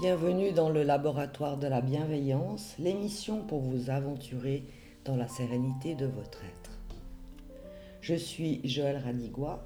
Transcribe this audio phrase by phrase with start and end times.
[0.00, 4.64] Bienvenue dans le laboratoire de la bienveillance, l'émission pour vous aventurer
[5.04, 6.78] dans la sérénité de votre être.
[8.00, 9.62] Je suis Joëlle Radigois,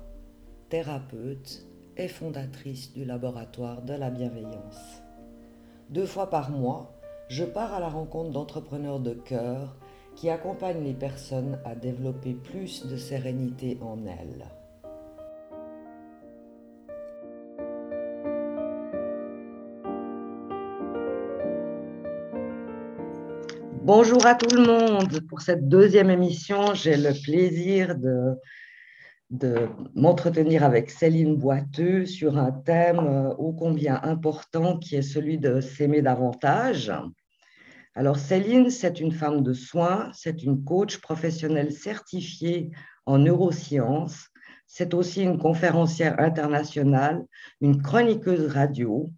[0.68, 5.02] thérapeute et fondatrice du laboratoire de la bienveillance.
[5.88, 6.92] Deux fois par mois,
[7.28, 9.76] je pars à la rencontre d'entrepreneurs de cœur
[10.18, 14.46] qui accompagnent les personnes à développer plus de sérénité en elles.
[23.84, 25.20] Bonjour à tout le monde.
[25.28, 28.34] Pour cette deuxième émission, j'ai le plaisir de,
[29.30, 35.38] de m'entretenir avec Céline Boiteux sur un thème euh, ô combien important qui est celui
[35.38, 36.92] de s'aimer davantage.
[37.94, 42.70] Alors Céline, c'est une femme de soins, c'est une coach professionnelle certifiée
[43.06, 44.28] en neurosciences,
[44.66, 47.24] c'est aussi une conférencière internationale,
[47.60, 49.10] une chroniqueuse radio,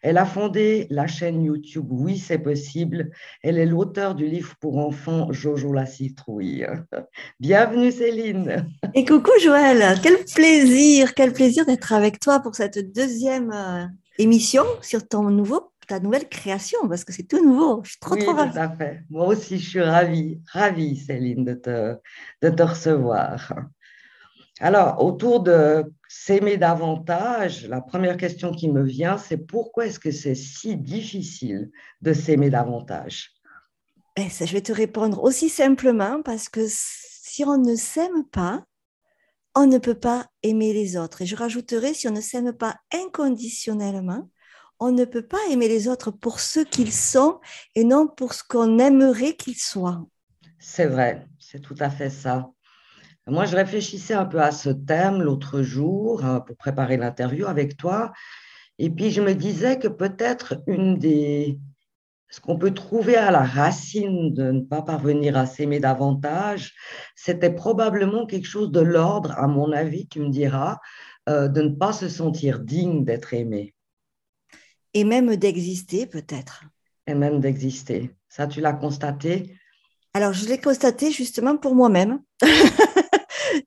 [0.00, 3.10] elle a fondé la chaîne YouTube Oui, c'est possible.
[3.42, 6.64] Elle est l'auteur du livre pour enfants Jojo la citrouille.
[7.40, 8.68] Bienvenue Céline.
[8.94, 13.86] Et coucou Joël, quel plaisir, quel plaisir d'être avec toi pour cette deuxième euh,
[14.18, 17.82] émission sur ton nouveau ta nouvelle création, parce que c'est tout nouveau.
[17.82, 18.52] Je suis trop, oui, trop ravie.
[18.52, 19.02] Tout à fait.
[19.10, 21.96] Moi aussi, je suis ravie, ravie, Céline, de te,
[22.42, 23.52] de te recevoir.
[24.60, 30.10] Alors, autour de s'aimer davantage, la première question qui me vient, c'est pourquoi est-ce que
[30.10, 31.70] c'est si difficile
[32.02, 33.32] de s'aimer davantage?
[34.16, 38.64] Ben, ça, Je vais te répondre aussi simplement parce que si on ne s'aime pas,
[39.54, 41.22] on ne peut pas aimer les autres.
[41.22, 44.28] Et je rajouterai, si on ne s'aime pas inconditionnellement,
[44.80, 47.40] on ne peut pas aimer les autres pour ce qu'ils sont
[47.74, 50.06] et non pour ce qu'on aimerait qu'ils soient.
[50.58, 52.50] C'est vrai, c'est tout à fait ça.
[53.26, 57.76] Moi, je réfléchissais un peu à ce thème l'autre jour hein, pour préparer l'interview avec
[57.76, 58.12] toi.
[58.78, 61.58] Et puis, je me disais que peut-être une des...
[62.30, 66.74] Ce qu'on peut trouver à la racine de ne pas parvenir à s'aimer davantage,
[67.16, 70.78] c'était probablement quelque chose de l'ordre, à mon avis, tu me diras,
[71.28, 73.74] euh, de ne pas se sentir digne d'être aimé.
[74.94, 76.64] Et même d'exister, peut-être.
[77.06, 78.10] Et même d'exister.
[78.28, 79.54] Ça, tu l'as constaté?
[80.14, 82.20] Alors, je l'ai constaté justement pour moi-même.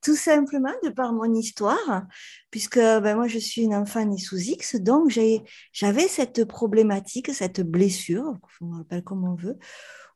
[0.01, 2.05] tout simplement de par mon histoire,
[2.49, 7.61] puisque ben, moi je suis une enfant née sous X, donc j'avais cette problématique, cette
[7.61, 9.57] blessure, on appelle comme on veut,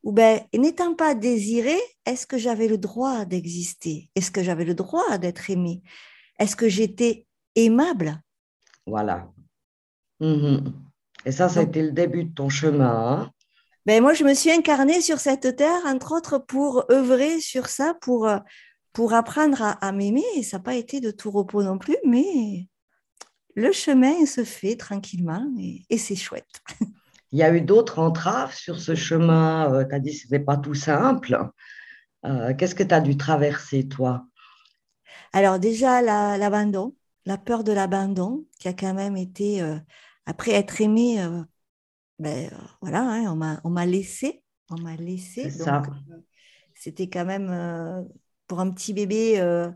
[0.04, 4.10] où ben, n'étant pas désirée, est-ce que j'avais le droit d'exister?
[4.16, 5.82] Est-ce que j'avais le droit d'être aimée?
[6.40, 8.22] Est-ce que j'étais aimable?
[8.86, 9.32] Voilà.
[10.20, 10.74] Mhm.
[11.26, 13.12] Et ça, ça a été le début de ton chemin.
[13.12, 13.32] Hein?
[13.86, 17.96] ben, moi, je me suis incarnée sur cette terre, entre autres, pour œuvrer sur ça,
[18.02, 18.38] pour euh,
[18.96, 20.24] pour apprendre à, m'aimer.
[20.38, 22.68] Et ça n'a pas été de tout repos non plus, mais
[23.54, 26.62] le chemin se fait tranquillement et, c'est chouette.
[27.32, 29.72] Il y a eu d'autres entraves sur ce chemin.
[29.74, 31.38] Euh, tu as dit que ce n'était pas tout simple.
[32.26, 34.26] Euh, qu'est-ce que tu as dû traverser, toi?
[35.34, 39.76] Alors déjà, l'abandon, la, peur de l'abandon, qui a quand même été, euh,
[40.26, 41.26] après être aimé,
[42.20, 42.50] ben,
[42.82, 44.44] voilà, hein, on m'a laissé.
[44.70, 45.52] On m'a laissé.
[46.74, 48.06] C'était quand même
[48.48, 49.70] pour un petit bébé, euh,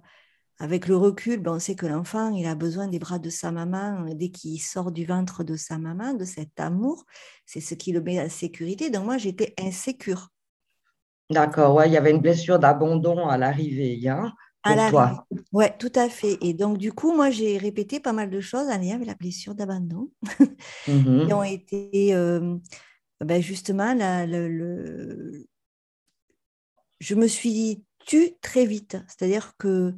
[0.60, 3.52] avec le recul, ben, on sait que l'enfant, il a besoin des bras de sa
[3.52, 7.06] maman dès qu'il sort du ventre de sa maman, de cet amour.
[7.46, 8.90] C'est ce qui le met en sécurité.
[8.90, 10.30] Donc moi, j'étais insécure.
[11.30, 14.34] D'accord, ouais, il y avait une blessure d'abandon à l'arrivée, hein,
[14.64, 15.28] à toi.
[15.52, 16.38] Oui, tout à fait.
[16.42, 19.16] Et donc, du coup, moi, j'ai répété pas mal de choses en lien avec la
[19.16, 20.12] blessure d'abandon,
[20.88, 22.58] mmh qui ont été euh,
[23.22, 25.46] ben, justement, la, le...
[27.00, 27.84] je me suis
[28.42, 28.98] très vite.
[29.08, 29.94] C'est-à-dire que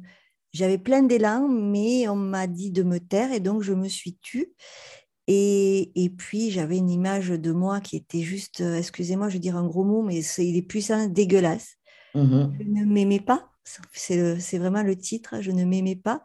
[0.52, 4.16] j'avais plein d'élan, mais on m'a dit de me taire et donc je me suis
[4.18, 4.52] tue.
[5.28, 9.38] Et, et puis j'avais une image de moi qui était juste, euh, excusez-moi, je vais
[9.38, 11.76] dire un gros mot, mais c'est, il est puissant, dégueulasse.
[12.14, 16.22] Mmh je ne m'aimais pas, c'est, vraiment le titre, je ne m'aimais pas.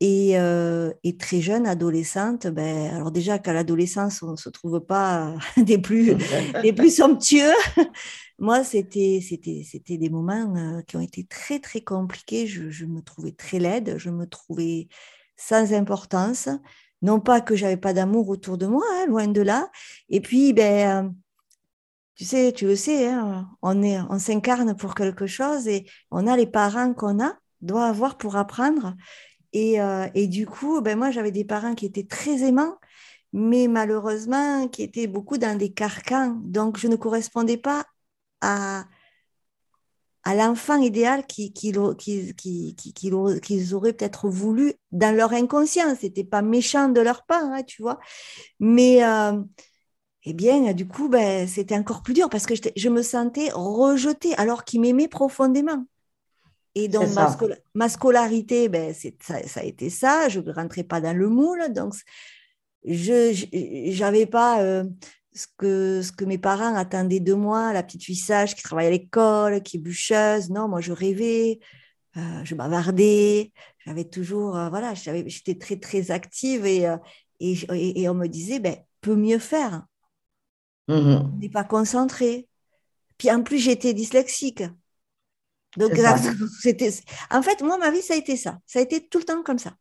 [0.00, 4.80] Et, euh, et, très jeune, adolescente, ben, alors déjà qu'à l'adolescence, on ne se trouve
[4.80, 6.14] pas des plus,
[6.62, 7.52] des plus somptueux.
[8.38, 9.20] Moi, c'était,
[9.88, 12.46] des moments euh, qui ont été très, très compliqués.
[12.46, 14.88] Je, me trouvais très laide, je me trouvais
[15.36, 16.48] sans importance.
[17.02, 19.70] Non pas que j'avais pas d'amour autour de moi, hein, loin de là.
[20.08, 21.14] Et puis, ben,
[22.16, 26.26] tu sais, tu le sais, hein, on, est, on s'incarne pour quelque chose et on
[26.26, 28.94] a les parents qu'on a, doit avoir pour apprendre.
[29.52, 32.76] Et, euh, et du coup, ben, moi, j'avais des parents qui étaient très aimants,
[33.32, 36.40] mais malheureusement, qui étaient beaucoup dans des carcans.
[36.44, 37.84] Donc, je ne correspondais pas
[38.40, 38.84] à,
[40.24, 41.96] à l'enfant idéal qu'ils auraient
[43.92, 45.98] peut-être voulu dans leur inconscience.
[46.00, 47.98] C'était pas méchant de leur part, hein, tu vois.
[48.60, 49.42] Mais euh,
[50.26, 54.34] eh bien, du coup, ben, c'était encore plus dur parce que je me sentais rejetée
[54.36, 55.84] alors qu'ils m'aimaient profondément.
[56.74, 57.08] Et donc,
[57.74, 60.28] ma, scolarité, ben, ça, ça, a été ça.
[60.28, 61.72] Je ne rentrais pas dans le moule.
[61.72, 61.94] Donc,
[62.84, 64.84] je n'avais pas euh,
[65.34, 68.86] ce, que, ce que mes parents attendaient de moi, la petite fille sage qui travaille
[68.86, 70.50] à l'école, qui est bûcheuse.
[70.50, 71.60] Non, moi, je rêvais,
[72.16, 73.52] euh, je bavardais.
[73.84, 76.88] J'avais toujours, euh, voilà, j'étais très, très active et,
[77.40, 79.84] et, et, on me disait, ben, peut mieux faire.
[80.88, 82.48] Mmh on n'est pas concentré.
[83.18, 84.62] Puis en plus, j'étais dyslexique.
[85.76, 85.92] Donc,
[86.60, 86.92] c'était.
[87.30, 88.58] En fait, moi, ma vie, ça a été ça.
[88.66, 89.74] Ça a été tout le temps comme ça.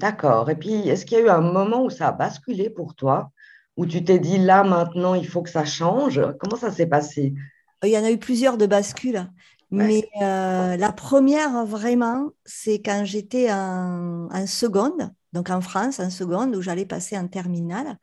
[0.00, 0.50] D'accord.
[0.50, 3.30] Et puis, est-ce qu'il y a eu un moment où ça a basculé pour toi,
[3.76, 6.20] où tu t'es dit là, maintenant, il faut que ça change?
[6.38, 7.34] Comment ça s'est passé?
[7.82, 9.26] Il y en a eu plusieurs de bascules.
[9.70, 16.10] Mais euh, la première, vraiment, c'est quand j'étais en, en, seconde, donc en France, en
[16.10, 17.98] seconde, où j'allais passer en terminale,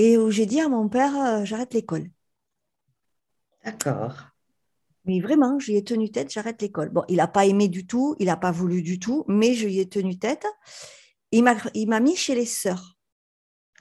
[0.00, 2.10] et où j'ai dit à mon père, euh, j'arrête l'école.
[3.62, 4.16] D'accord.
[5.04, 6.88] Mais vraiment, j'y ai tenu tête, j'arrête l'école.
[6.88, 9.68] Bon, il n'a pas aimé du tout, il n'a pas voulu du tout, mais je
[9.68, 10.46] y ai tenu tête.
[11.32, 12.96] Il m'a mis chez les sœurs.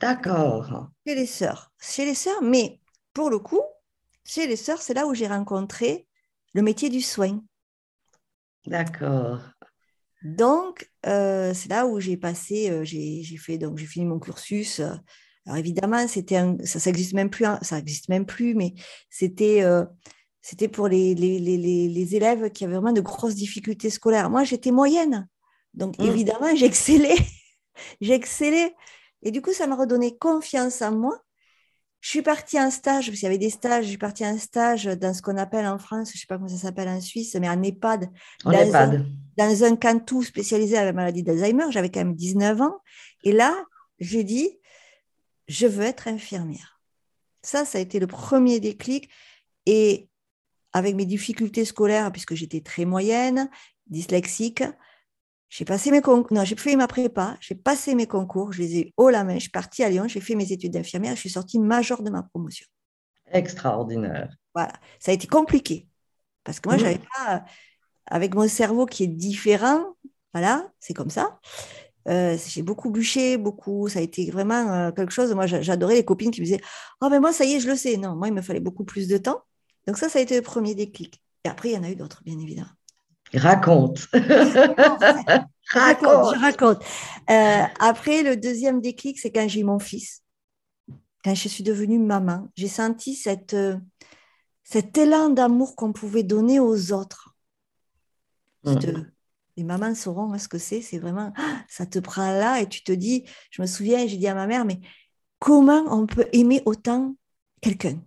[0.01, 0.89] D'accord.
[1.07, 1.71] Chez les sœurs.
[1.79, 2.81] Chez les sœurs, mais
[3.13, 3.61] pour le coup,
[4.25, 6.05] chez les sœurs, c'est là où j'ai rencontré
[6.53, 7.41] le métier du soin.
[8.65, 9.39] D'accord.
[10.21, 14.81] Donc, euh, c'est là où j'ai passé, euh, j'ai fait, donc j'ai fini mon cursus.
[15.45, 18.73] Alors évidemment, c'était ça, ça existe même plus, hein, ça existe même plus, mais
[19.09, 19.83] c'était euh,
[20.41, 24.29] c'était pour les, les, élèves qui avaient vraiment de grosses difficultés scolaires.
[24.29, 25.27] Moi, j'étais moyenne.
[25.73, 26.05] Donc, mmh.
[26.05, 27.17] évidemment, j'excellais.
[28.01, 28.73] j'excellais.
[29.21, 31.19] Et du coup, ça m'a redonné confiance en moi.
[32.01, 34.37] Je suis partie en stage, parce qu'il y avait des stages, je suis partie en
[34.37, 37.01] stage dans ce qu'on appelle en France, je ne sais pas comment ça s'appelle en
[37.01, 38.09] Suisse, mais en EHPAD.
[38.45, 39.05] En dans, EHPAD.
[39.37, 41.65] Un, dans un cantou spécialisé à la maladie d'Alzheimer.
[41.71, 42.77] J'avais quand même 19 ans.
[43.25, 43.53] Et là,
[43.99, 44.58] j'ai dit,
[45.49, 46.79] je veux être infirmière.
[47.41, 49.09] Ça, ça a été le premier déclic.
[49.65, 50.07] Et
[50.71, 53.49] avec mes difficultés scolaires, puisque j'étais très moyenne,
[53.87, 54.63] dyslexique,
[55.49, 58.77] j'ai passé mes concours, non, j'ai fait ma prépa, j'ai passé mes concours, je les
[58.77, 61.21] ai haut la main, je suis partie à Lyon, j'ai fait mes études d'infirmière, je
[61.21, 62.67] suis sortie major de ma promotion.
[63.31, 64.29] Extraordinaire.
[64.53, 65.87] Voilà, ça a été compliqué,
[66.43, 66.85] parce que moi, je mmh.
[66.85, 67.45] j'avais pas,
[68.05, 69.95] avec mon cerveau qui est différent,
[70.33, 71.39] voilà, c'est comme ça.
[72.09, 75.33] Euh, j'ai beaucoup bûché, beaucoup, ça a été vraiment euh, quelque chose.
[75.33, 76.61] Moi, j'adorais les copines qui me disaient
[77.01, 77.97] Oh, mais moi, ça y est, je le sais.
[77.97, 79.41] Non, moi, il me fallait beaucoup plus de temps.
[79.85, 81.21] Donc ça, ça a été le premier déclic.
[81.45, 82.69] Et après, il y en a eu d'autres, bien évidemment.
[83.33, 84.07] Raconte.
[85.71, 86.35] raconte.
[86.35, 86.83] Je raconte.
[87.29, 90.23] Euh, après, le deuxième déclic, c'est quand j'ai eu mon fils.
[91.23, 93.55] Quand je suis devenue maman, j'ai senti cette,
[94.63, 97.35] cet élan d'amour qu'on pouvait donner aux autres.
[98.63, 99.05] Mm.
[99.59, 100.81] Les mamans sauront ce que c'est.
[100.81, 101.33] C'est vraiment,
[101.67, 104.47] ça te prend là et tu te dis, je me souviens, j'ai dit à ma
[104.47, 104.79] mère, mais
[105.37, 107.17] comment on peut aimer autant
[107.59, 108.01] quelqu'un?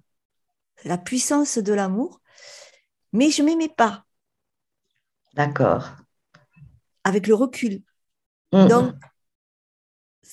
[0.86, 2.22] La puissance de l'amour,
[3.12, 4.06] mais je ne m'aimais pas.
[5.34, 5.90] D'accord.
[7.04, 7.82] Avec le recul.
[8.54, 8.68] Mm-hmm.
[8.68, 8.94] Donc,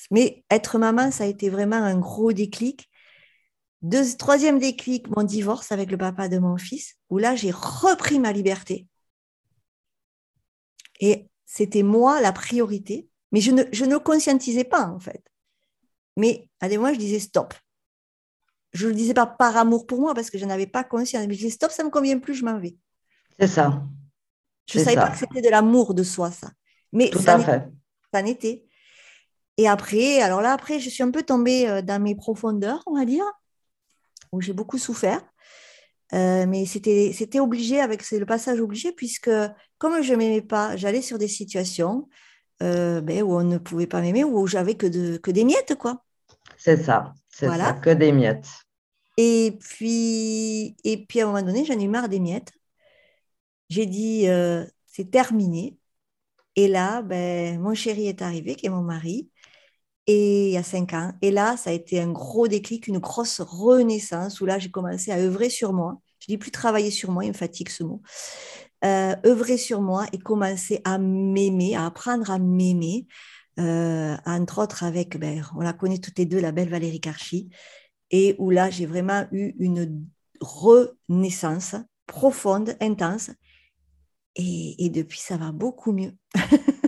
[0.09, 2.89] mais être maman, ça a été vraiment un gros déclic.
[3.81, 8.19] Deux, troisième déclic, mon divorce avec le papa de mon fils, où là, j'ai repris
[8.19, 8.87] ma liberté.
[10.99, 15.23] Et c'était moi la priorité, mais je ne, je ne conscientisais pas, en fait.
[16.17, 17.53] Mais à des mois, je disais stop
[18.71, 21.25] je ne le disais pas par amour pour moi parce que je n'avais pas conscience.
[21.27, 22.75] Mais je disais stop, ça ne me convient plus, je m'en vais.
[23.39, 23.83] C'est ça.
[24.67, 26.51] Je ne savais pas que c'était de l'amour de soi, ça.
[26.91, 27.67] Mais Tout ça à fait.
[28.13, 28.65] Ça n'était.
[29.57, 32.97] Et après, alors là, après, je suis un peu tombée euh, dans mes profondeurs, on
[32.97, 33.25] va dire,
[34.31, 35.21] où j'ai beaucoup souffert.
[36.13, 39.29] Euh, mais c'était, c'était obligé, avec c'est le passage obligé, puisque
[39.77, 42.09] comme je ne m'aimais pas, j'allais sur des situations
[42.63, 45.75] euh, ben, où on ne pouvait pas m'aimer, où j'avais que, de, que des miettes,
[45.75, 46.03] quoi.
[46.57, 47.13] C'est ça.
[47.29, 48.49] C'est ça, que des miettes.
[49.17, 52.51] Et puis, et puis à un moment donné, j'en ai eu marre des miettes.
[53.69, 55.77] J'ai dit, euh, c'est terminé.
[56.55, 59.29] Et là, ben, mon chéri est arrivé, qui est mon mari,
[60.11, 61.13] et il y a cinq ans.
[61.21, 65.11] Et là, ça a été un gros déclic, une grosse renaissance, où là, j'ai commencé
[65.11, 66.01] à œuvrer sur moi.
[66.17, 68.01] Je dis plus travailler sur moi, il me fatigue ce mot.
[68.83, 73.05] Euh, œuvrer sur moi et commencer à m'aimer, à apprendre à m'aimer,
[73.59, 77.51] euh, entre autres avec, ben, on la connaît toutes les deux, la belle Valérie Karchi,
[78.09, 80.07] et où là, j'ai vraiment eu une
[80.41, 81.75] renaissance
[82.07, 83.29] profonde, intense,
[84.35, 86.13] et, depuis, ça va beaucoup mieux.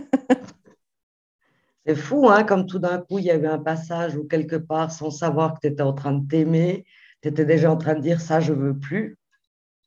[1.86, 4.56] C'est fou, hein, comme tout d'un coup, il y a eu un passage où quelque
[4.56, 6.84] part, sans savoir que tu étais en train de t'aimer,
[7.22, 9.16] tu étais déjà en train de dire ça, je veux plus.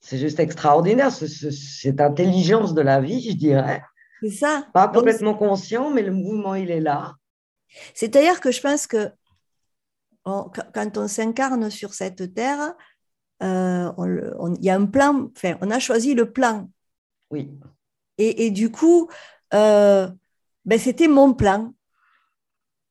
[0.02, 3.82] C'est juste extraordinaire, cette intelligence de la vie, je dirais.
[4.22, 4.68] C'est ça.
[4.74, 7.16] Pas complètement conscient, mais le mouvement, il est là.
[7.94, 9.12] C'est d'ailleurs que je pense que
[10.24, 12.76] quand on s'incarne sur cette terre,
[13.44, 13.92] euh,
[14.58, 16.70] il y a un plan, enfin, on a choisi le plan.
[17.32, 17.52] Oui.
[18.18, 19.10] Et, du coup,
[19.54, 20.10] euh,
[20.64, 21.74] ben, c'était mon plan.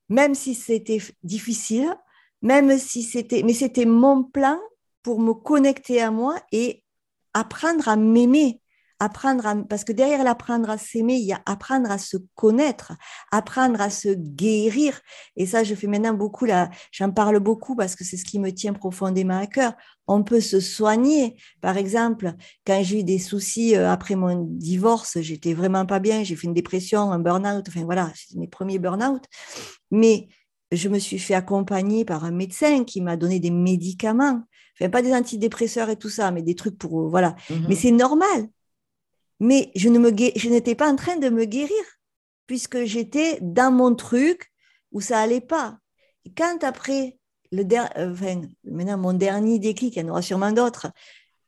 [0.09, 1.95] Même si c'était difficile,
[2.43, 4.59] même si c'était, mais c'était mon plan
[5.03, 6.85] pour me connecter à moi et
[7.33, 8.61] apprendre à m'aimer
[9.01, 12.93] apprendre à, parce que derrière l'apprendre à s'aimer, il y a apprendre à se connaître,
[13.33, 15.01] apprendre à se guérir.
[15.37, 18.39] Et ça, je fais maintenant beaucoup là, j'en parle beaucoup parce que c'est ce qui
[18.39, 19.75] me tient profondément à cœur.
[20.07, 21.37] On peut se soigner.
[21.61, 22.35] Par exemple,
[22.67, 26.47] quand j'ai eu des soucis euh, après mon divorce, j'étais vraiment pas bien, j'ai fait
[26.47, 29.25] une dépression, un burn-out, enfin voilà, c'est mes premiers burn-out.
[29.91, 30.29] Mais
[30.73, 34.43] je me suis fait accompagner par un médecin qui m'a donné des médicaments.
[34.79, 37.37] Enfin, pas des antidépresseurs et tout ça, mais des trucs pour, voilà.
[37.49, 38.49] Mmh mais c'est normal
[39.41, 41.83] mais je ne me je n'étais pas en train de me guérir
[42.47, 44.53] puisque j'étais dans mon truc
[44.93, 45.79] où ça allait pas.
[46.25, 47.19] Et quand après
[47.55, 47.65] le
[47.99, 50.89] euh, enfin, maintenant mon dernier déclic, il y en aura sûrement d'autres,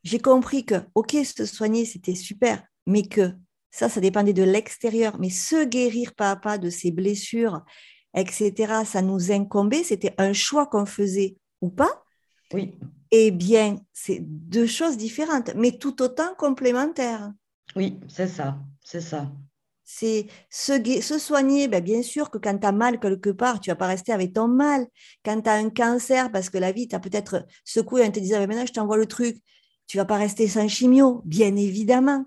[0.05, 3.33] j'ai compris que ok se soigner c'était super, mais que
[3.71, 7.63] ça ça dépendait de l'extérieur, mais se guérir pas à pas de ses blessures,
[8.15, 8.85] etc.
[8.85, 12.05] Ça nous incombait, c'était un choix qu'on faisait ou pas.
[12.53, 12.75] Oui.
[13.11, 17.33] Eh bien, c'est deux choses différentes, mais tout autant complémentaires.
[17.77, 19.31] Oui, c'est ça, c'est ça.
[19.89, 23.71] C'est se, se, soigner, ben bien sûr que quand tu as mal quelque part, tu
[23.71, 24.89] vas pas rester avec ton mal.
[25.25, 28.39] Quand tu as un cancer, parce que la vie t'a peut-être secoué en te disant,
[28.39, 29.37] ben maintenant je t'envoie le truc,
[29.87, 32.27] tu vas pas rester sans chimio, bien évidemment.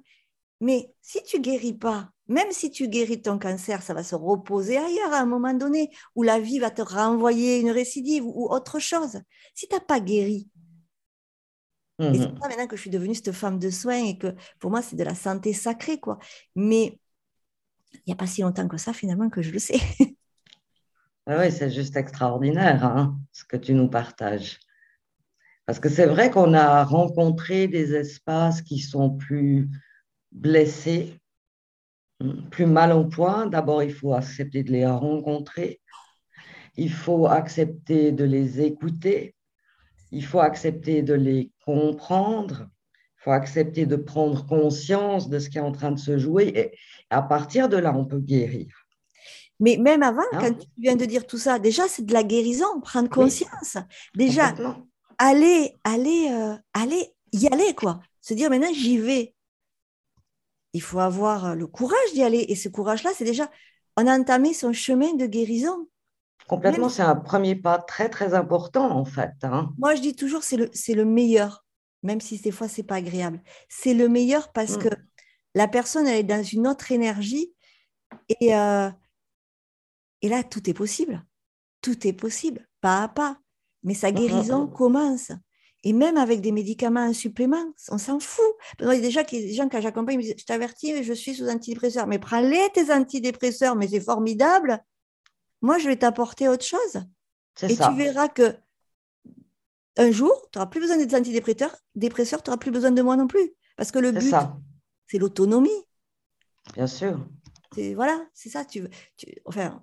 [0.61, 4.77] Mais si tu guéris pas, même si tu guéris ton cancer, ça va se reposer
[4.77, 8.79] ailleurs à un moment donné, où la vie va te renvoyer une récidive ou, autre
[8.79, 9.19] chose.
[9.53, 10.47] Si tu n'as pas guéri,
[11.99, 12.39] et c'est mmh.
[12.41, 14.95] ça maintenant que je suis devenue cette femme de soins et que pour moi, c'est
[14.95, 16.17] de la santé sacrée, quoi.
[16.55, 16.97] Mais
[17.93, 19.79] il n'y a pas si longtemps que ça, finalement, que je le sais.
[21.31, 24.57] Ah oui, c'est juste extraordinaire hein, ce que tu nous partages.
[25.67, 29.69] Parce que c'est vrai qu'on a rencontré des espaces qui sont plus
[30.31, 31.19] blessés,
[32.49, 33.45] plus mal en point.
[33.45, 35.81] D'abord, il faut accepter de les rencontrer.
[36.77, 39.35] Il faut accepter de les écouter
[40.11, 42.69] il faut accepter de les comprendre,
[43.19, 46.77] faut accepter de prendre conscience de ce qui est en train de se jouer et
[47.09, 48.67] à partir de là, on peut guérir.
[49.59, 50.39] Mais même avant, hein?
[50.39, 53.77] quand tu viens de dire tout ça, déjà, c'est de la guérison, prendre conscience.
[54.15, 54.53] déjà,
[55.17, 57.99] aller, aller, euh, aller, y aller, quoi.
[58.21, 59.35] Se dire maintenant, j'y vais.
[60.73, 62.45] Il faut avoir le courage d'y aller.
[62.47, 63.49] Et ce courage-là, c'est déjà,
[63.97, 65.87] on a entamé son chemin de guérison.
[66.47, 69.33] Complètement, c'est un premier pas très, très important, en fait.
[69.43, 69.71] Hein.
[69.77, 71.65] Moi, je dis toujours, c'est le, le meilleur,
[72.03, 73.41] même si des fois, c'est pas agréable.
[73.67, 74.83] C'est le meilleur parce mm.
[74.83, 74.89] que
[75.55, 77.53] la personne, elle est dans une autre énergie
[78.39, 78.89] et, euh,
[80.21, 81.25] et là, tout est possible.
[81.81, 83.37] Tout est possible, pas à pas.
[83.83, 85.31] Mais sa mm, mm, guérison commence.
[85.83, 88.43] Et même avec des médicaments en supplément, on s'en fout.
[88.79, 91.47] Il y a déjà des gens que j'accompagne me disent Je t'avertis, je suis sous
[91.47, 92.05] antidépresseurs.
[92.05, 94.83] Mais prends-les tes antidépresseurs, mais c'est formidable
[95.61, 97.03] moi, je vais t'apporter autre chose.
[97.61, 98.55] Et tu verras que
[99.99, 103.17] un jour, tu n'auras plus besoin des antidépresseurs, dépresseurs, tu n'auras plus besoin de moi
[103.17, 103.51] non plus.
[103.75, 104.33] Parce que le but,
[105.07, 105.69] c'est l'autonomie.
[106.73, 107.19] Bien sûr.
[107.95, 108.65] Voilà, c'est ça.
[108.65, 108.87] Tu,
[109.17, 109.81] tu, enfin,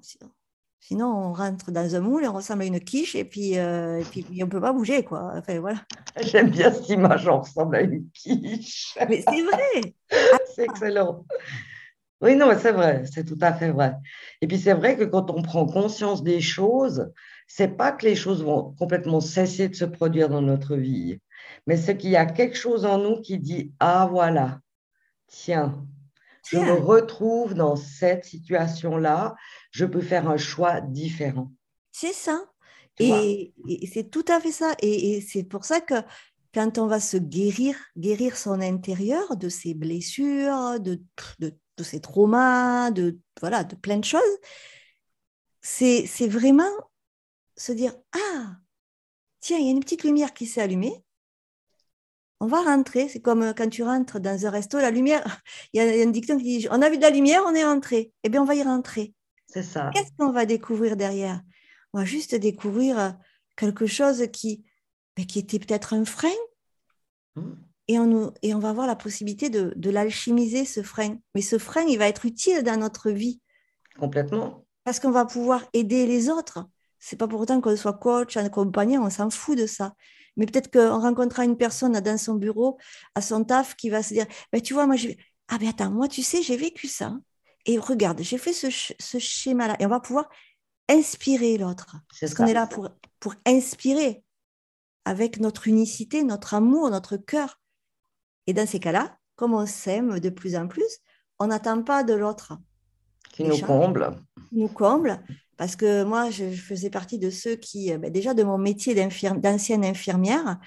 [0.81, 4.01] sinon, on rentre dans un moule et on ressemble à une quiche et puis, euh,
[4.01, 5.05] et puis on ne peut pas bouger.
[5.05, 5.33] Quoi.
[5.37, 5.85] Enfin, voilà.
[6.21, 8.97] J'aime bien cette image, on ressemble à une quiche.
[9.09, 9.95] Mais c'est vrai.
[10.55, 11.27] c'est excellent.
[12.23, 13.95] Oui, non, c'est vrai, c'est tout à fait vrai.
[14.41, 17.13] Et puis c'est vrai que quand on prend conscience des choses,
[17.47, 21.19] c'est pas que les choses vont complètement cesser de se produire dans notre vie,
[21.67, 24.61] mais c'est qu'il y a quelque chose en nous qui dit ah voilà,
[25.27, 25.87] tiens,
[26.49, 29.35] je me retrouve dans cette situation-là,
[29.71, 31.53] je peux faire un choix différent.
[31.93, 32.45] C'est ça.
[32.99, 33.53] Et,
[33.93, 34.75] c'est tout à fait ça.
[34.81, 35.95] Et, c'est pour ça que
[36.55, 41.03] quand on va se guérir, guérir son intérieur de ses blessures, de,
[41.39, 44.23] de de ces traumas, de, voilà, de plein de choses,
[45.61, 46.65] c'est vraiment
[47.57, 48.57] se dire Ah,
[49.41, 51.05] tiens, il y a une petite lumière qui s'est allumée.
[52.41, 53.09] On va rentrer.
[53.09, 55.25] C'est comme quand tu rentres dans un resto, la lumière,
[55.73, 57.65] il y a un dicton qui dit On a vu de la lumière, on est
[57.65, 58.13] rentré.
[58.23, 59.15] Eh bien, on va y rentrer.
[59.47, 59.91] C'est ça.
[59.95, 61.41] Qu'est-ce qu'on va découvrir derrière?
[61.93, 63.17] On va juste découvrir
[63.57, 64.65] quelque chose qui,
[65.17, 66.29] ben, qui était peut-être un frein.
[67.37, 67.55] Mmh
[67.89, 71.19] et on, et on va avoir la possibilité de, de l'alchimiser, ce frein.
[71.35, 73.41] Mais ce frein, il va être utile dans notre vie.
[73.99, 74.67] Complètement.
[74.85, 76.69] Parce qu'on va pouvoir aider les autres.
[76.99, 79.95] C'est pas pour autant qu'on soit coach, accompagnant, on s'en fout de ça.
[80.37, 82.79] mais peut-être qu'on rencontrera une personne dans son bureau,
[83.15, 85.09] à son taf, qui va se dire, ben, tu vois, moi, je...
[85.49, 87.17] ah ben attends, moi, tu sais, j'ai vécu ça.
[87.65, 89.77] Et regarde, j'ai fait ce, ce schéma-là.
[89.81, 90.29] Et on va pouvoir
[90.89, 91.97] inspirer l'autre.
[92.21, 92.89] Parce qu'on est là pour,
[93.19, 94.23] pour inspirer
[95.05, 97.61] avec notre unicité, notre amour, notre cœur.
[98.47, 100.99] Et dans ces cas-là, comme on s'aime de plus en plus,
[101.39, 102.55] on n'attend pas de l'autre.
[103.33, 104.17] Qui nous comble.
[104.53, 105.21] Nous comble.
[105.57, 108.95] Parce que moi, je, faisais partie de ceux qui, euh, ben, déjà de mon métier
[108.95, 110.59] d'ancienne infirmière,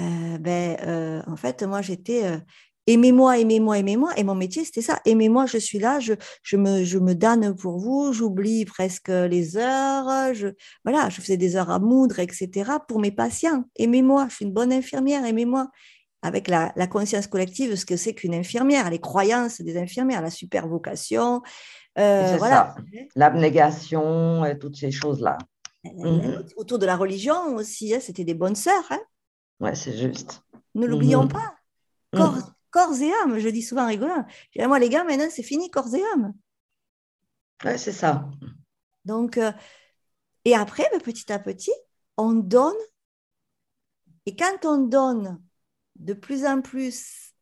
[0.00, 2.22] euh, ben, euh, en fait, moi, j'étais
[2.86, 4.12] aimez-moi, aimez-moi, aimez-moi.
[4.16, 5.00] Et mon métier, c'était ça.
[5.06, 6.12] Aimez-moi, je suis là, je,
[6.56, 10.34] me, je pour vous, j'oublie presque les heures.
[10.34, 10.48] Je,
[10.84, 12.78] voilà, je faisais des heures à moudre, etc.
[12.86, 13.64] pour mes patients.
[13.76, 15.68] Aimez-moi, je suis une bonne infirmière, aimez-moi.
[16.22, 20.30] Avec la, la conscience collective, ce que c'est qu'une infirmière, les croyances des infirmières, la
[20.30, 21.42] super vocation.
[21.98, 22.74] Euh, voilà.
[23.14, 25.38] L'abnégation et toutes ces choses-là.
[25.84, 26.44] Mhm.
[26.56, 28.84] Autour de la religion aussi, hein, c'était des bonnes sœurs.
[28.90, 29.00] Hein
[29.60, 30.42] ouais, c'est juste.
[30.74, 31.32] Ne l'oublions mhm.
[31.32, 31.54] pas.
[32.12, 32.42] Corps, mhm
[32.76, 33.38] corps et âme.
[33.38, 34.26] Je dis souvent rigolant.
[34.58, 36.34] Moi, les gars, maintenant, c'est fini, corps et âme.
[37.64, 38.28] Ouais, c'est ça.
[39.04, 39.52] Donc, euh,
[40.44, 41.72] et après, ben, petit à petit,
[42.18, 42.76] on donne.
[44.26, 45.42] Et quand on donne
[45.96, 47.32] de plus en plus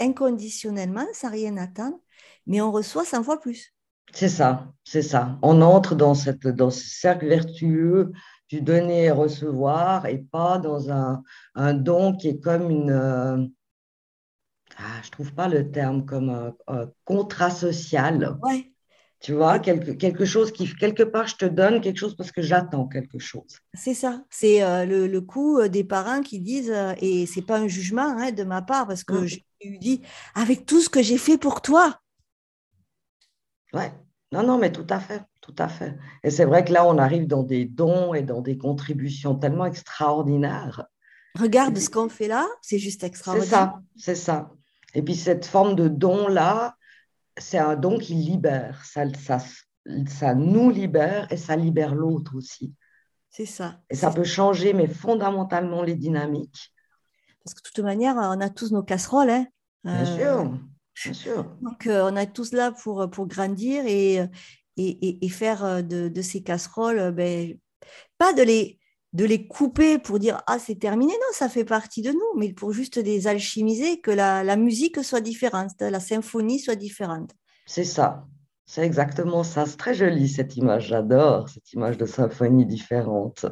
[0.00, 2.00] inconditionnellement, sans rien attendre,
[2.46, 3.73] mais on reçoit 100 fois plus.
[4.14, 5.38] C'est ça, c'est ça.
[5.42, 8.12] On entre dans, cette, dans ce cercle vertueux
[8.48, 11.22] du donner et recevoir et pas dans un,
[11.54, 13.44] un don qui est comme une, euh,
[14.76, 18.38] ah, je trouve pas le terme comme un, contrat social.
[18.42, 18.70] Ouais.
[19.20, 22.42] Tu vois, quelque, quelque chose qui, quelque part, je te donne quelque chose parce que
[22.42, 23.58] j'attends quelque chose.
[23.72, 24.22] C'est ça.
[24.28, 27.68] C'est euh, le, le, coup euh, des parents qui disent, euh, et c'est pas un
[27.68, 30.02] jugement hein, de ma part, parce que je lui dis,
[30.34, 32.00] avec tout ce que j'ai fait pour toi.
[33.72, 33.92] Ouais.
[34.34, 35.96] Non, non, mais tout à fait, tout à fait.
[36.24, 39.64] Et c'est vrai que là, on arrive dans des dons et dans des contributions tellement
[39.64, 40.88] extraordinaires.
[41.38, 43.48] Regarde ce qu'on fait là, c'est juste extraordinaire.
[43.48, 44.50] C'est ça, c'est ça.
[44.94, 46.74] Et puis cette forme de don-là,
[47.36, 48.84] c'est un don qui libère.
[48.84, 49.38] Ça, ça,
[50.08, 52.74] ça nous libère et ça libère l'autre aussi.
[53.30, 53.80] C'est ça.
[53.88, 56.72] Et ça peut changer, mais fondamentalement, les dynamiques.
[57.44, 59.30] Parce que de toute manière, on a tous nos casseroles.
[59.30, 59.46] Hein.
[59.84, 60.58] Bien euh, sûr,
[61.02, 61.44] bien sûr.
[61.60, 64.20] Donc, euh, on est tous là pour, pour grandir et,
[64.76, 67.58] et, et faire de, de, ces casseroles, ben,
[68.18, 68.78] pas de les,
[69.14, 71.12] de les couper pour dire ah c'est terminé.
[71.12, 75.20] Non ça fait partie de nous mais pour juste les alchimiser que la, musique soit
[75.20, 77.30] différente la symphonie soit différente.
[77.66, 78.26] C'est ça.
[78.66, 79.66] C'est exactement ça.
[79.66, 80.88] C'est très joli cette image.
[80.88, 83.46] J'adore cette image de symphonie différente.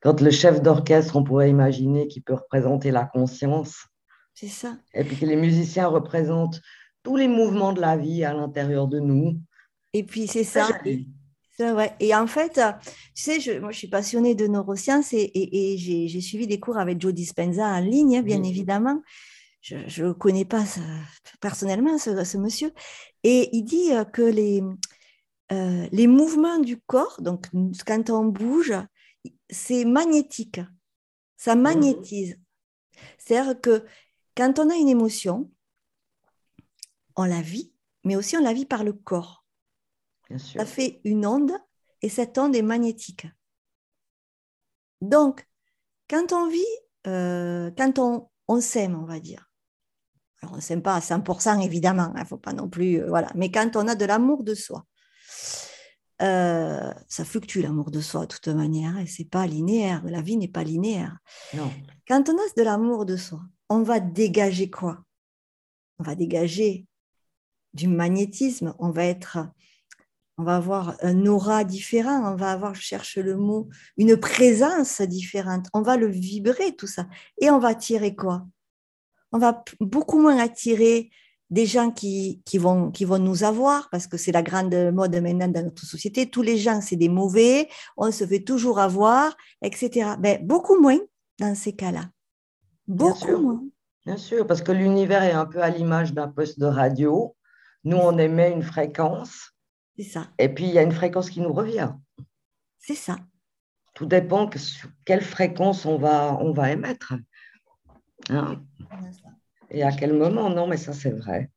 [0.00, 3.86] Quand le chef d'orchestre on pourrait imaginer qu'il peut représenter la conscience
[4.34, 6.60] c'est ça et puis que les musiciens représentent
[7.02, 9.40] tous les mouvements de la vie à l'intérieur de nous
[9.92, 10.68] et puis c'est ça
[12.00, 12.60] et en fait,
[13.14, 17.00] tu sais, je, moi, je suis passionnée de neurosciences et, j'ai suivi des cours avec
[17.00, 19.02] Joe Dispenza en ligne, bien évidemment.
[19.60, 20.64] Je ne connais pas
[21.40, 22.72] personnellement ce, monsieur.
[23.22, 24.60] Et il dit euh, que les,
[25.52, 27.46] euh, les mouvements du corps, donc
[27.86, 28.74] quand on bouge,
[29.48, 30.60] c'est magnétique.
[31.36, 32.40] Ça mmh magnétise.
[33.18, 33.84] C'est-à-dire que
[34.36, 35.50] quand on a une émotion,
[37.16, 37.72] on la vit,
[38.04, 39.44] mais aussi on la vit par le corps.
[40.38, 41.52] Ça fait une onde
[42.00, 43.26] et cette onde est magnétique.
[45.02, 45.46] Donc,
[46.08, 46.64] quand on vit,
[47.06, 49.50] euh, quand on, on s'aime, on va dire,
[50.40, 53.02] alors on ne s'aime pas à 100% évidemment, il hein, ne faut pas non plus,
[53.02, 54.84] euh, voilà, mais quand on a de l'amour de soi,
[56.22, 60.36] euh, ça fluctue l'amour de soi de toute manière, et c'est pas linéaire, la vie
[60.36, 61.16] n'est pas linéaire.
[61.54, 61.70] Non.
[62.06, 63.40] Quand on a de l'amour de soi,
[63.72, 65.02] on va dégager quoi?
[65.98, 66.86] On va dégager
[67.72, 69.38] du magnétisme, on va être
[70.38, 75.00] on va avoir un aura différent, on va avoir, je cherche le mot, une présence
[75.02, 77.06] différente, on va le vibrer tout ça.
[77.40, 78.46] Et on va attirer quoi?
[79.30, 81.10] On va beaucoup moins attirer
[81.50, 85.48] des gens qui, vont, qui vont nous avoir, parce que c'est la grande mode maintenant
[85.48, 86.28] dans notre société.
[86.28, 90.16] Tous les gens, c'est des mauvais, on se fait toujours avoir, etc.
[90.18, 90.98] Mais ben, beaucoup moins
[91.38, 92.10] dans ces cas-là.
[92.94, 93.62] Beaucoup moins.
[94.04, 97.36] Bien sûr, parce que l'univers est un peu à l'image d'un poste de radio.
[97.84, 99.52] Nous, on émet une fréquence
[99.96, 100.28] c'est ça.
[100.38, 101.92] Et puis, il y a une fréquence qui nous revient.
[102.78, 103.16] C'est ça.
[103.94, 107.14] Tout dépend que sur quelle fréquence on va, on va émettre.
[108.30, 108.62] Hein.
[109.70, 111.50] Et à quel moment Non, mais ça, c'est vrai.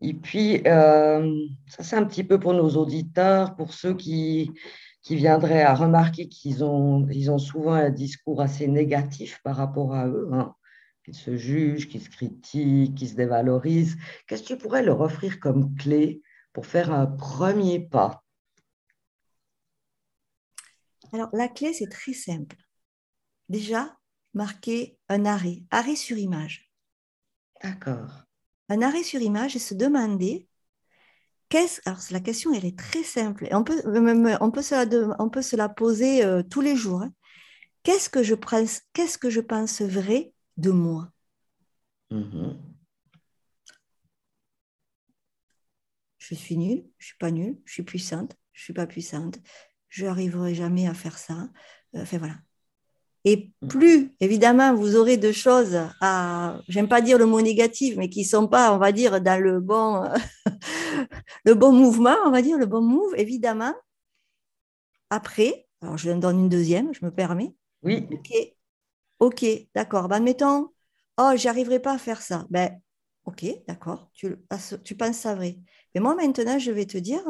[0.00, 4.52] Et puis, euh, ça, c'est un petit peu pour nos auditeurs, pour ceux qui,
[5.02, 9.94] qui viendraient à remarquer qu'ils ont, ils ont souvent un discours assez négatif par rapport
[9.94, 10.54] à eux, hein.
[11.04, 13.96] qu'ils se jugent, qu'ils se critiquent, qu'ils se dévalorisent.
[14.26, 18.24] Qu'est-ce que tu pourrais leur offrir comme clé pour faire un premier pas?
[21.12, 22.56] Alors, la clé, c'est très simple.
[23.48, 23.96] déjà
[24.34, 26.70] marquer un arrêt, arrêt sur image.
[27.62, 28.24] D'accord.
[28.68, 30.48] Un arrêt sur image et se demander
[31.48, 31.80] qu'est-ce.
[31.86, 33.48] Alors, la question, elle est très simple.
[33.52, 33.80] on, peut,
[34.40, 37.02] on, peut, se la, on peut se la poser euh, tous les jours.
[37.02, 37.12] Hein.
[37.82, 41.10] Qu'est-ce que, je pense, qu'est-ce que je pense vrai de moi?
[42.10, 42.56] Mm-hmm.
[46.18, 49.38] Je suis nulle, je suis pas nulle, je suis puissante, je suis pas puissante,
[49.88, 51.48] je n'arriverai jamais à faire ça.
[51.94, 52.34] Euh, enfin voilà.
[53.24, 53.68] Et mm.
[53.68, 58.24] plus, évidemment, vous aurez de choses à, j'aime pas dire le mot négatif, mais qui
[58.24, 60.04] sont pas, on va dire, dans le bon,
[61.44, 63.74] le bon mouvement, on va dire, le bon move, évidemment.
[65.10, 67.54] Après, alors je donne une deuxième, je me permets.
[67.82, 68.06] Oui.
[68.12, 68.32] Ok,
[69.20, 70.08] ok, d'accord.
[70.08, 70.70] Ben, admettons,
[71.18, 72.46] oh, j'arriverai pas à faire ça.
[72.50, 72.80] Ben,
[73.24, 74.36] ok, d'accord, tu,
[74.84, 75.58] tu penses ça vrai.
[75.94, 77.22] Mais moi, maintenant, je vais te dire,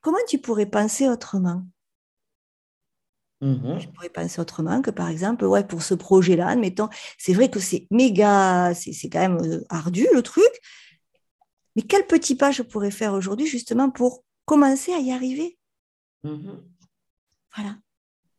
[0.00, 1.64] comment tu pourrais penser autrement?
[3.42, 3.80] Mhm.
[3.80, 7.58] Je pourrais penser autrement que, par exemple, ouais, pour ce projet-là, admettons, c'est vrai que
[7.58, 10.50] c'est méga, c'est quand même euh, ardu le truc,
[11.74, 15.58] mais quel petit pas je pourrais faire aujourd'hui justement pour commencer à y arriver?
[16.22, 16.62] Mhm.
[17.54, 17.76] Voilà.